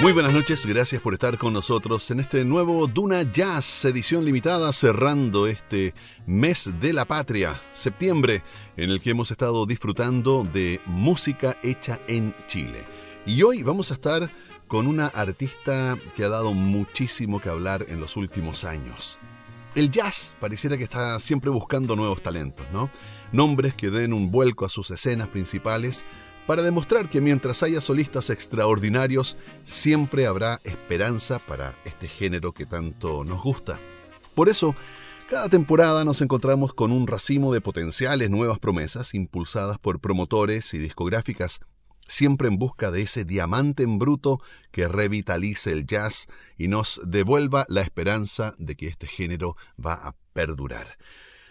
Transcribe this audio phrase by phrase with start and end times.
[0.00, 4.72] Muy buenas noches, gracias por estar con nosotros en este nuevo Duna Jazz, edición limitada,
[4.72, 5.92] cerrando este
[6.26, 8.42] mes de la patria, septiembre,
[8.78, 12.86] en el que hemos estado disfrutando de música hecha en Chile.
[13.26, 14.30] Y hoy vamos a estar
[14.68, 19.18] con una artista que ha dado muchísimo que hablar en los últimos años.
[19.74, 22.88] El jazz pareciera que está siempre buscando nuevos talentos, ¿no?
[23.32, 26.06] Nombres que den un vuelco a sus escenas principales
[26.46, 33.24] para demostrar que mientras haya solistas extraordinarios, siempre habrá esperanza para este género que tanto
[33.24, 33.78] nos gusta.
[34.34, 34.74] Por eso,
[35.28, 40.78] cada temporada nos encontramos con un racimo de potenciales nuevas promesas impulsadas por promotores y
[40.78, 41.60] discográficas,
[42.08, 44.40] siempre en busca de ese diamante en bruto
[44.72, 46.26] que revitalice el jazz
[46.58, 50.98] y nos devuelva la esperanza de que este género va a perdurar.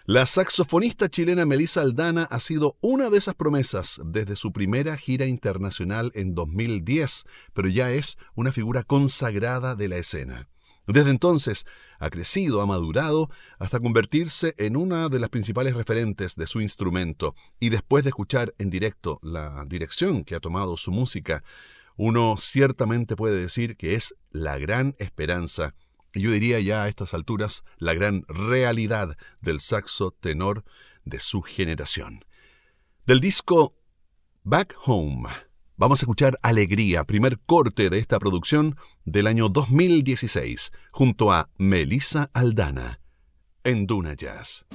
[0.09, 5.27] La saxofonista chilena Melissa Aldana ha sido una de esas promesas desde su primera gira
[5.27, 10.49] internacional en 2010, pero ya es una figura consagrada de la escena.
[10.87, 11.67] Desde entonces
[11.99, 13.29] ha crecido, ha madurado,
[13.59, 18.55] hasta convertirse en una de las principales referentes de su instrumento, y después de escuchar
[18.57, 21.43] en directo la dirección que ha tomado su música,
[21.97, 25.75] uno ciertamente puede decir que es la gran esperanza
[26.13, 30.63] yo diría ya a estas alturas la gran realidad del saxo tenor
[31.05, 32.25] de su generación.
[33.05, 33.75] Del disco
[34.43, 35.29] Back Home,
[35.77, 42.29] vamos a escuchar Alegría, primer corte de esta producción del año 2016, junto a Melissa
[42.33, 42.99] Aldana,
[43.63, 44.65] en Duna Jazz.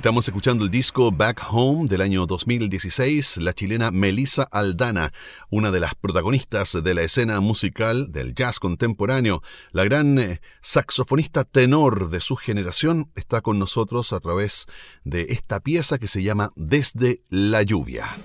[0.00, 5.12] Estamos escuchando el disco Back Home del año 2016, la chilena Melissa Aldana,
[5.50, 9.42] una de las protagonistas de la escena musical del jazz contemporáneo.
[9.72, 14.64] La gran eh, saxofonista tenor de su generación está con nosotros a través
[15.04, 18.16] de esta pieza que se llama Desde la lluvia.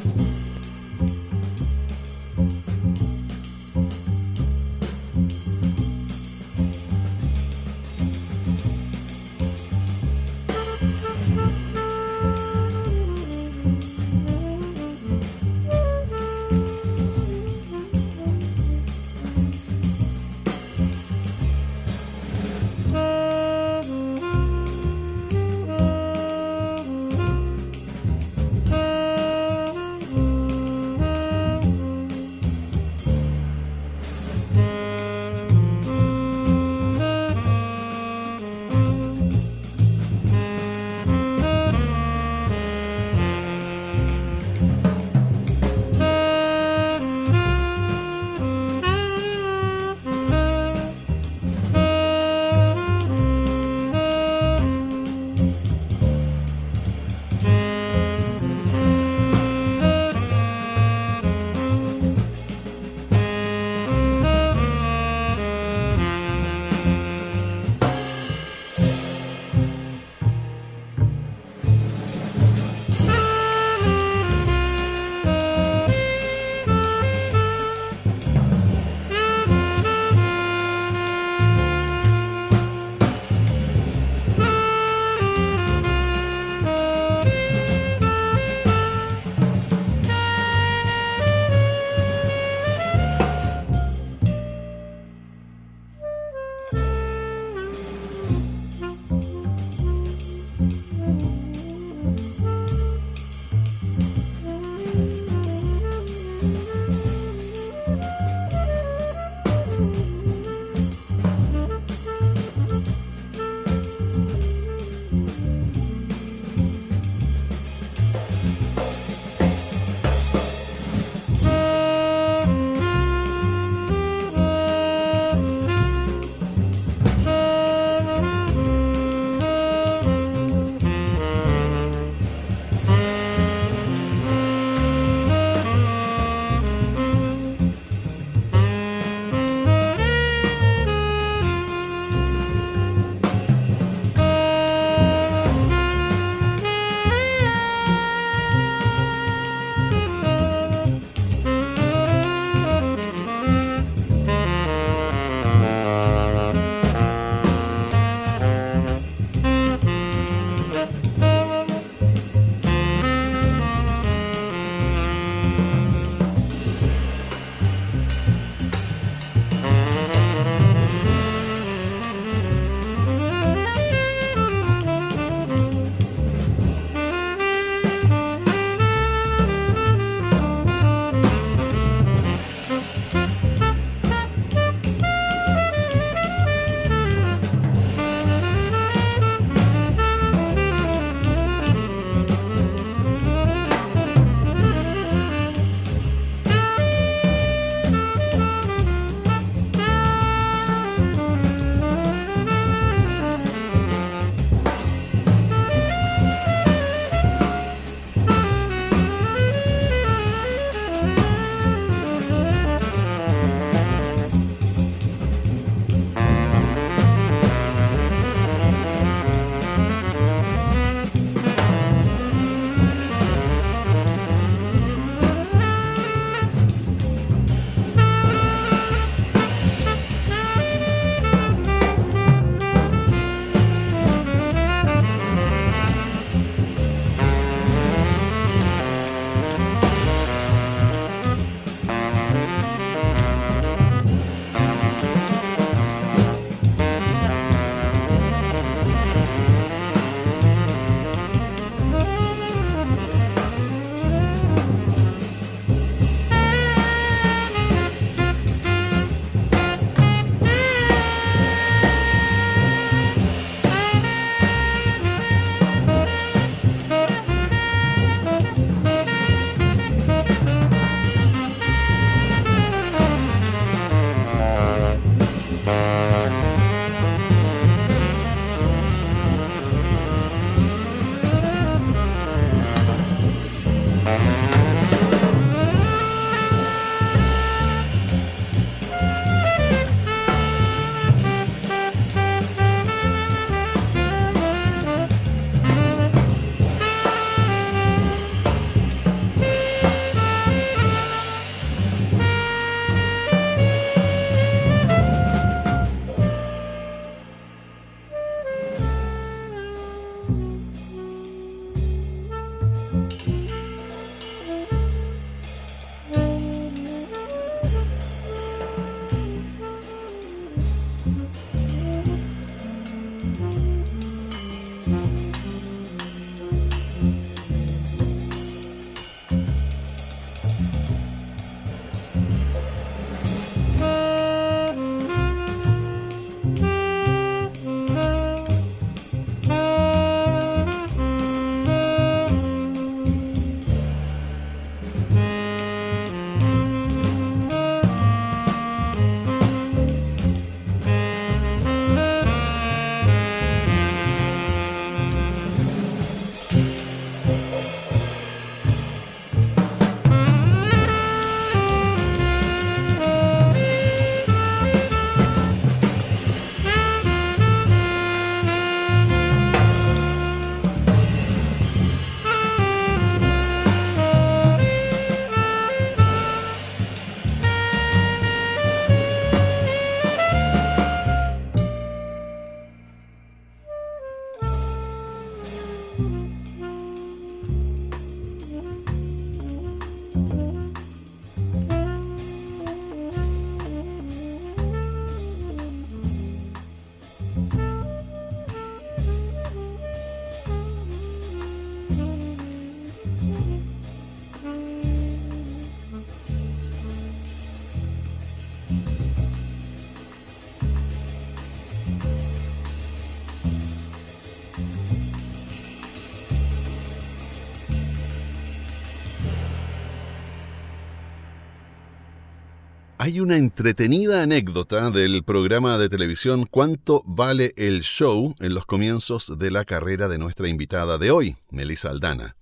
[423.05, 429.37] Hay una entretenida anécdota del programa de televisión Cuánto vale el show en los comienzos
[429.37, 432.35] de la carrera de nuestra invitada de hoy, Melissa Aldana.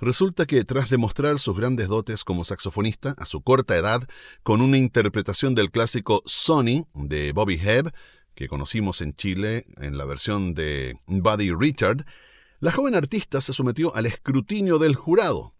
[0.00, 4.08] Resulta que tras demostrar sus grandes dotes como saxofonista a su corta edad,
[4.42, 7.92] con una interpretación del clásico Sonny de Bobby Hebb,
[8.34, 12.06] que conocimos en Chile en la versión de Buddy Richard,
[12.60, 15.52] la joven artista se sometió al escrutinio del jurado.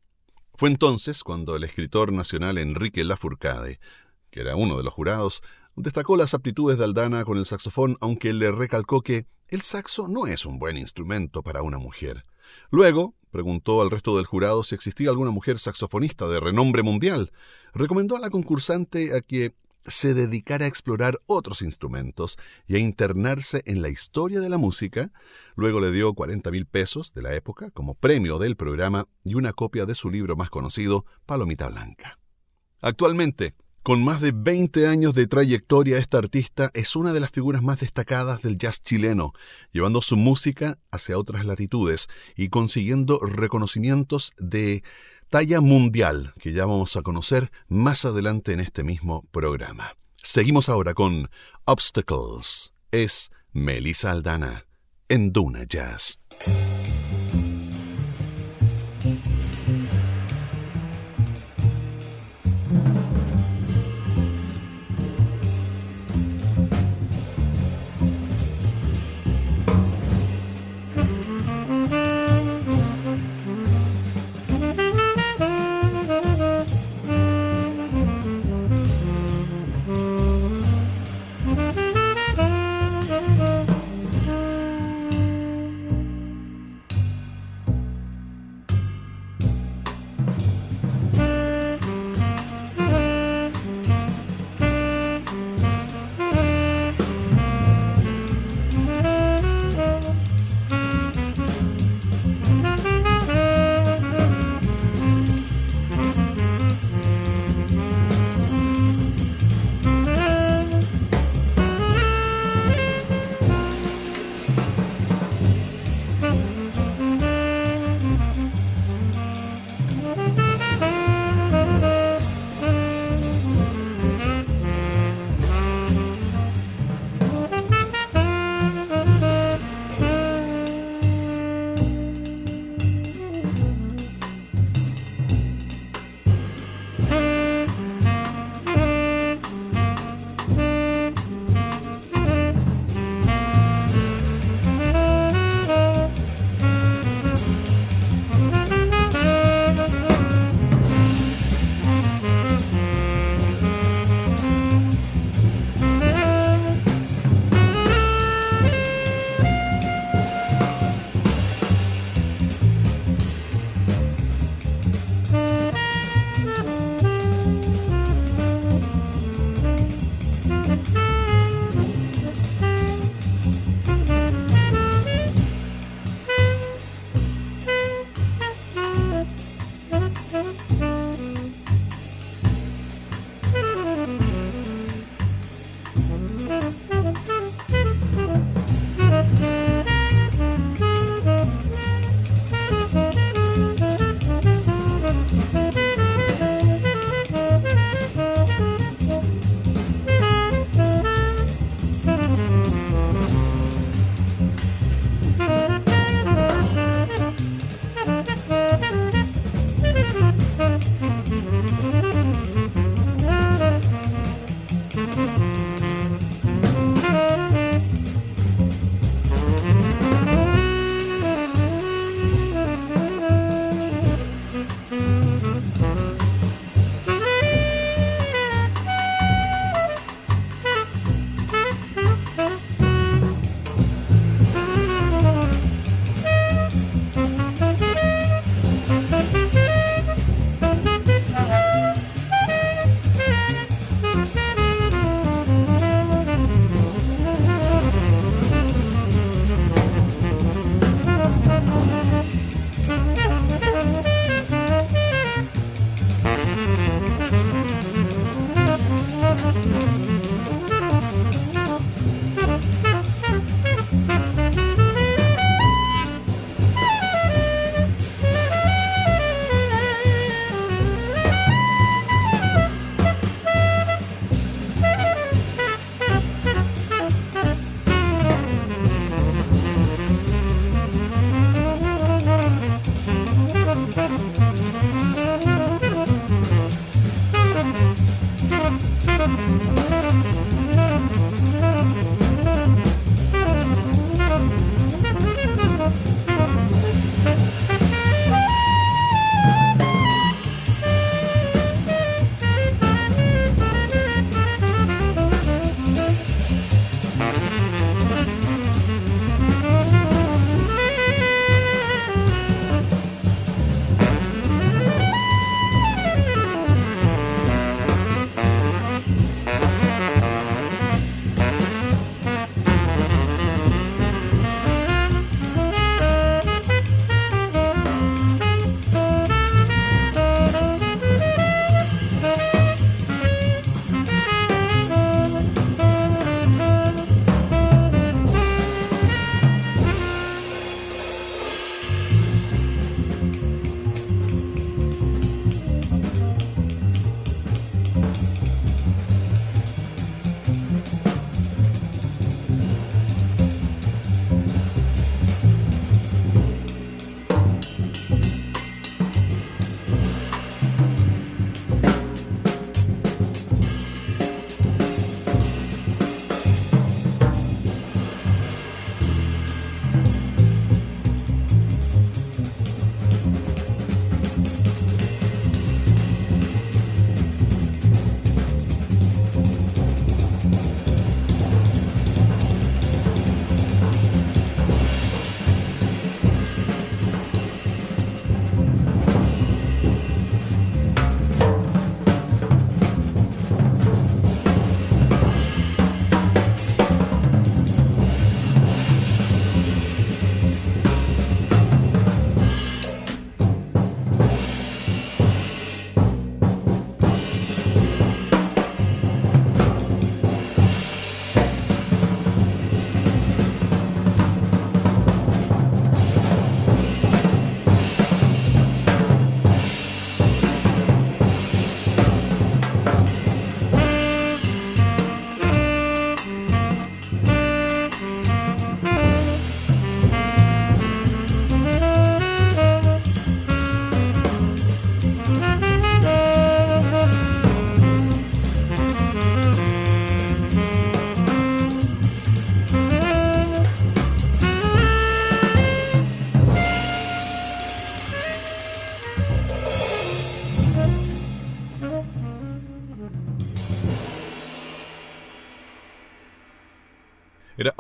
[0.55, 3.81] Fue entonces cuando el escritor nacional Enrique Lafourcade
[4.31, 5.43] que era uno de los jurados,
[5.77, 10.27] destacó las aptitudes de Aldana con el saxofón, aunque le recalcó que el saxo no
[10.27, 12.25] es un buen instrumento para una mujer.
[12.71, 17.33] Luego, preguntó al resto del jurado si existía alguna mujer saxofonista de renombre mundial.
[17.73, 19.55] Recomendó a la concursante a que
[19.87, 25.11] se dedicara a explorar otros instrumentos y a internarse en la historia de la música.
[25.57, 29.53] Luego le dio 40 mil pesos de la época como premio del programa y una
[29.53, 32.19] copia de su libro más conocido, Palomita Blanca.
[32.81, 33.55] Actualmente,
[33.91, 37.81] con más de 20 años de trayectoria, esta artista es una de las figuras más
[37.81, 39.33] destacadas del jazz chileno,
[39.73, 42.07] llevando su música hacia otras latitudes
[42.37, 44.85] y consiguiendo reconocimientos de
[45.29, 49.97] talla mundial que ya vamos a conocer más adelante en este mismo programa.
[50.23, 51.29] Seguimos ahora con
[51.65, 52.73] Obstacles.
[52.93, 54.67] Es Melissa Aldana
[55.09, 56.21] en Duna Jazz.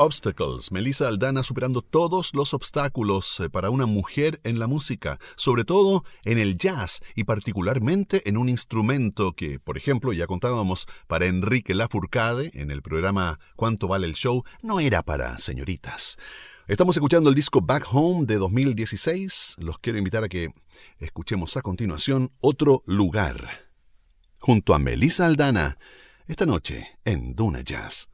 [0.03, 5.65] Obstacles, Melissa Aldana superando todos los obstáculos eh, para una mujer en la música, sobre
[5.65, 11.27] todo en el jazz y particularmente en un instrumento que, por ejemplo, ya contábamos para
[11.27, 14.43] Enrique Lafourcade en el programa ¿Cuánto vale el show?
[14.63, 16.17] no era para señoritas.
[16.67, 19.57] Estamos escuchando el disco Back Home de 2016.
[19.59, 20.55] Los quiero invitar a que
[20.99, 23.69] escuchemos a continuación Otro Lugar,
[24.39, 25.77] junto a Melissa Aldana,
[26.27, 28.10] esta noche en Duna Jazz.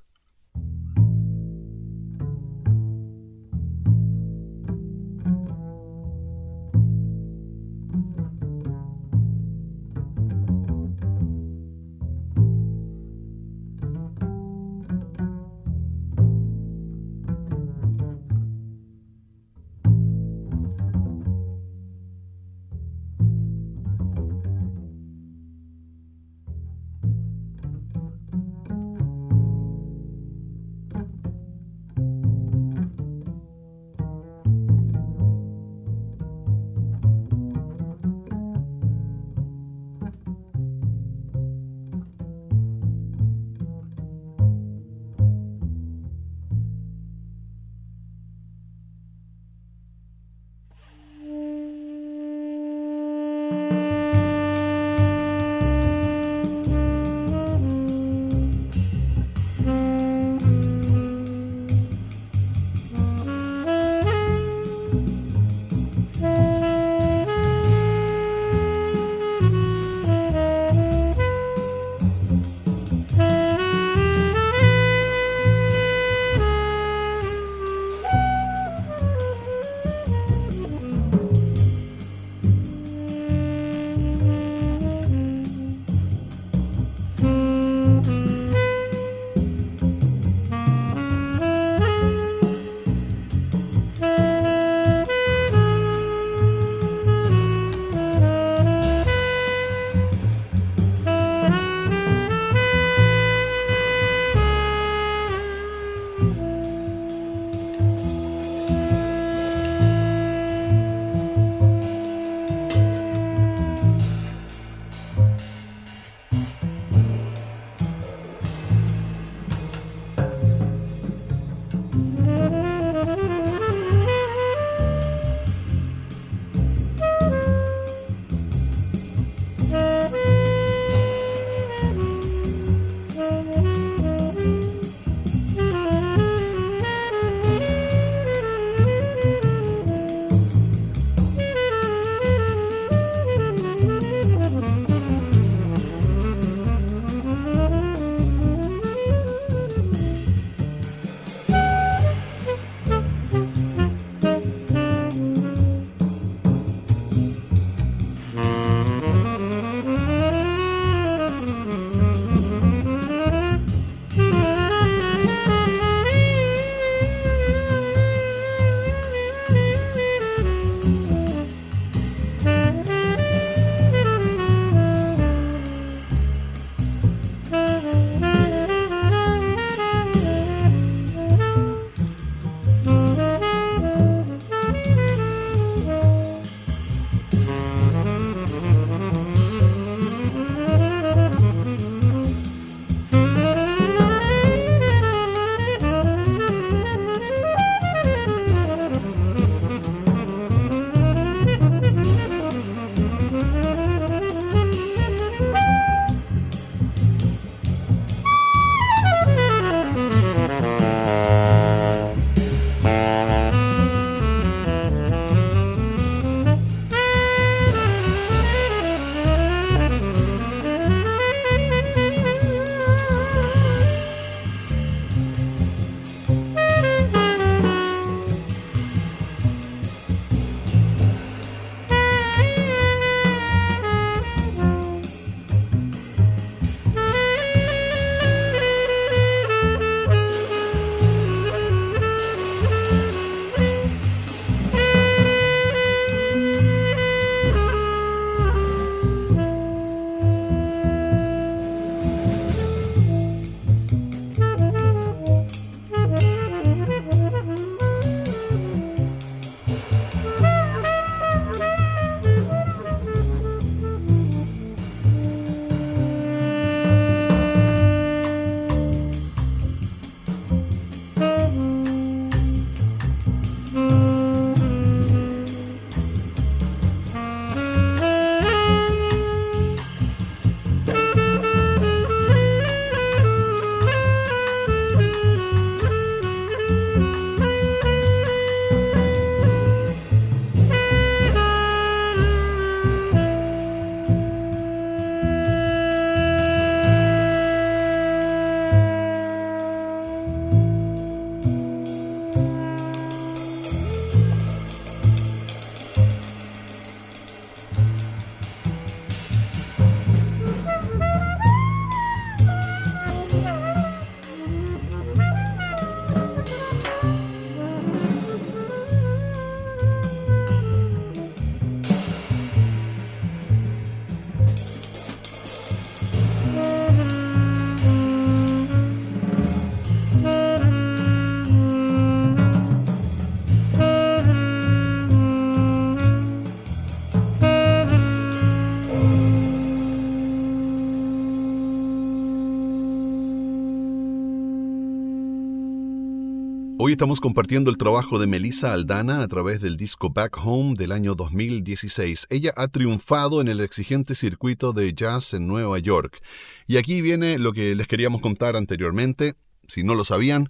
[346.87, 350.93] Hoy estamos compartiendo el trabajo de Melissa Aldana a través del disco Back Home del
[350.93, 352.29] año 2016.
[352.31, 356.23] Ella ha triunfado en el exigente circuito de jazz en Nueva York.
[356.69, 359.35] Y aquí viene lo que les queríamos contar anteriormente,
[359.67, 360.49] si no lo sabían.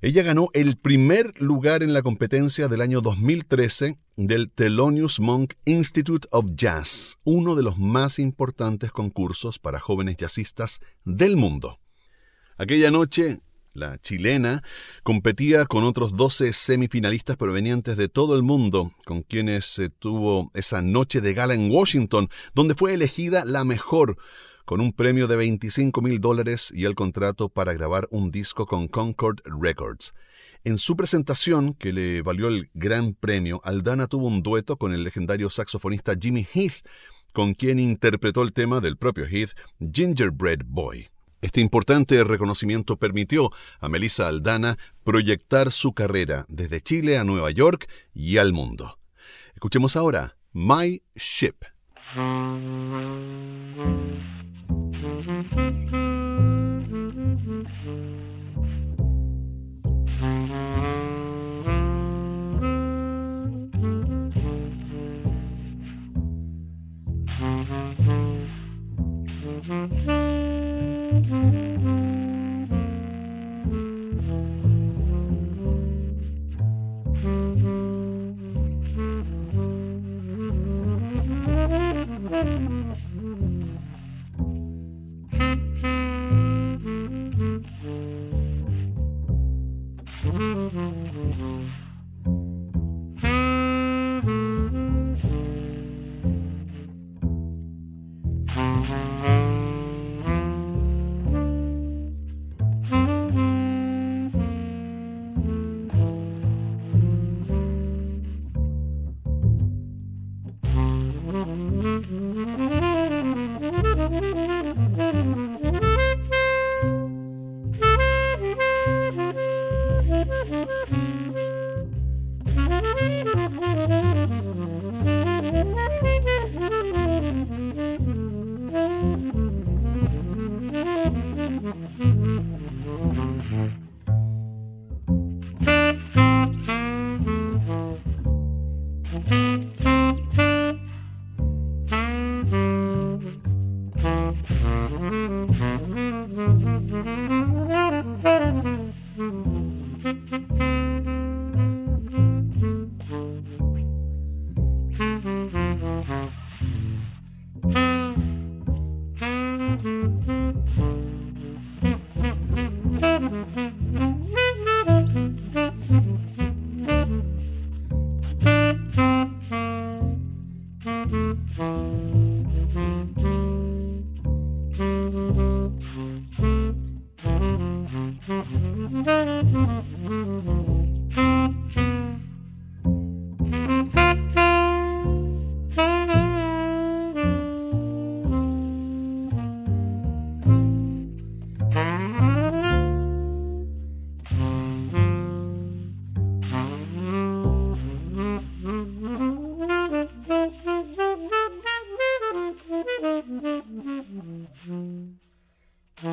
[0.00, 6.28] Ella ganó el primer lugar en la competencia del año 2013 del Thelonious Monk Institute
[6.30, 11.80] of Jazz, uno de los más importantes concursos para jóvenes jazzistas del mundo.
[12.58, 13.40] Aquella noche
[13.78, 14.62] la chilena,
[15.02, 20.82] competía con otros 12 semifinalistas provenientes de todo el mundo, con quienes se tuvo esa
[20.82, 24.18] noche de gala en Washington, donde fue elegida la mejor,
[24.64, 28.88] con un premio de 25 mil dólares y el contrato para grabar un disco con
[28.88, 30.12] Concord Records.
[30.64, 35.04] En su presentación, que le valió el gran premio, Aldana tuvo un dueto con el
[35.04, 36.84] legendario saxofonista Jimmy Heath,
[37.32, 41.08] con quien interpretó el tema del propio Heath, Gingerbread Boy.
[41.40, 47.88] Este importante reconocimiento permitió a Melissa Aldana proyectar su carrera desde Chile a Nueva York
[48.12, 48.98] y al mundo.
[49.54, 51.56] Escuchemos ahora My Ship.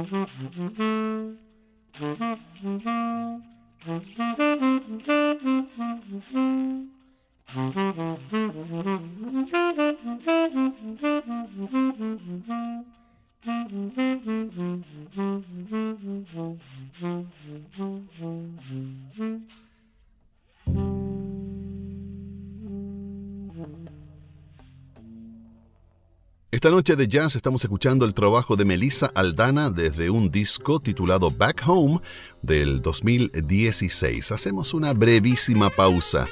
[0.05, 0.23] Mm-hmm.
[0.61, 1.35] mm-hmm,
[1.99, 2.33] mm-hmm,
[2.67, 2.94] mm-hmm.
[26.65, 31.29] Esta noche de jazz estamos escuchando el trabajo de Melissa Aldana desde un disco titulado
[31.29, 32.01] Back Home
[32.41, 34.31] del 2016.
[34.31, 36.25] Hacemos una brevísima pausa.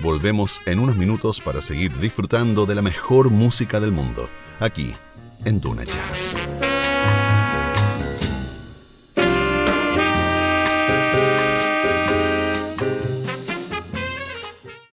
[0.00, 4.92] Volvemos en unos minutos para seguir disfrutando de la mejor música del mundo, aquí
[5.44, 6.36] en Duna Jazz.